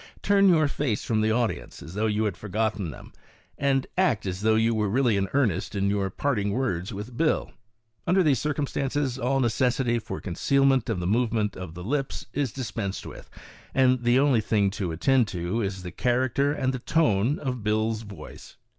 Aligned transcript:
Turn 0.23 0.49
your 0.49 0.67
face 0.67 1.05
from 1.05 1.21
the 1.21 1.29
audience, 1.29 1.83
as 1.83 1.93
though 1.93 2.07
you 2.07 2.23
had 2.23 2.35
forgotten 2.35 2.89
them, 2.89 3.13
and 3.55 3.85
act 3.95 4.25
as 4.25 4.41
though 4.41 4.55
you 4.55 4.73
were 4.73 4.89
really 4.89 5.15
in 5.15 5.29
earnest 5.31 5.75
in 5.75 5.91
your 5.91 6.09
part 6.09 6.39
ing 6.39 6.51
words 6.53 6.91
with 6.91 7.15
Bill. 7.15 7.51
Under 8.07 8.23
these 8.23 8.39
circumstances, 8.39 9.19
ali 9.19 9.43
necessity 9.43 9.99
for 9.99 10.19
concealment 10.19 10.89
of 10.89 10.99
the 10.99 11.05
movement 11.05 11.55
of 11.55 11.75
the 11.75 11.83
lips 11.83 12.25
is 12.33 12.51
dispensed 12.51 13.05
with, 13.05 13.29
and 13.75 14.01
the 14.01 14.17
only 14.17 14.41
thing 14.41 14.71
to 14.71 14.91
attend 14.91 15.27
to 15.27 15.61
is 15.61 15.83
the 15.83 15.91
character 15.91 16.51
and 16.51 16.83
tone 16.87 17.37
of 17.37 17.63
Bill's 17.63 18.01
voice. 18.01 18.57